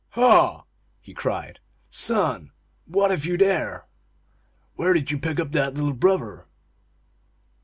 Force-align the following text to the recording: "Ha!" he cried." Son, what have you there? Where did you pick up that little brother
"Ha!" 0.19 0.63
he 0.99 1.13
cried." 1.13 1.59
Son, 2.07 2.49
what 2.85 3.11
have 3.11 3.23
you 3.23 3.37
there? 3.37 3.85
Where 4.73 4.93
did 4.93 5.11
you 5.11 5.19
pick 5.19 5.39
up 5.39 5.51
that 5.51 5.75
little 5.75 5.93
brother 5.93 6.47